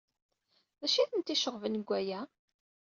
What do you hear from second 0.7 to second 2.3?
D acu ay ten-iceɣben deg waya?